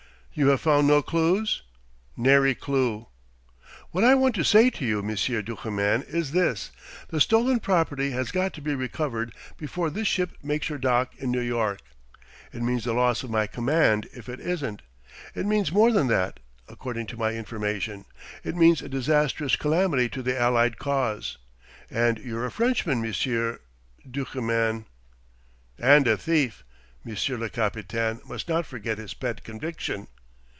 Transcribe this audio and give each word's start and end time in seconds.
"You 0.33 0.47
have 0.47 0.61
found 0.61 0.87
no 0.87 1.01
clues?" 1.01 1.61
"Nary 2.17 2.55
clue." 2.55 3.07
"What 3.89 4.05
I 4.05 4.15
want 4.15 4.33
to 4.35 4.45
say 4.45 4.69
to 4.69 4.85
you, 4.85 5.03
Monsieur 5.03 5.41
Duchemin, 5.41 6.03
is 6.03 6.31
this: 6.31 6.71
the 7.09 7.19
stolen 7.19 7.59
property 7.59 8.11
has 8.11 8.31
got 8.31 8.53
to 8.53 8.61
be 8.61 8.73
recovered 8.73 9.33
before 9.57 9.89
this 9.89 10.07
ship 10.07 10.31
makes 10.41 10.67
her 10.67 10.77
dock 10.77 11.13
in 11.17 11.31
New 11.31 11.41
York. 11.41 11.81
It 12.53 12.61
means 12.61 12.85
the 12.85 12.93
loss 12.93 13.23
of 13.23 13.29
my 13.29 13.45
command 13.45 14.07
if 14.13 14.29
it 14.29 14.39
isn't. 14.39 14.81
It 15.35 15.45
means 15.45 15.69
more 15.73 15.91
than 15.91 16.07
that, 16.07 16.39
according 16.69 17.07
to 17.07 17.17
my 17.17 17.33
information; 17.33 18.05
it 18.41 18.55
means 18.55 18.81
a 18.81 18.87
disastrous 18.87 19.57
calamity 19.57 20.07
to 20.07 20.23
the 20.23 20.39
Allied 20.39 20.77
cause. 20.77 21.37
And 21.89 22.17
you're 22.19 22.45
a 22.45 22.51
Frenchman, 22.51 23.01
Monsieur 23.01 23.59
Duchemin." 24.09 24.85
"And 25.77 26.07
a 26.07 26.15
thief. 26.15 26.63
Monsieur 27.03 27.37
le 27.37 27.49
capitaine 27.49 28.21
must 28.25 28.47
not 28.47 28.65
forget 28.65 28.97
his 28.97 29.13
pet 29.13 29.43
conviction." 29.43 30.07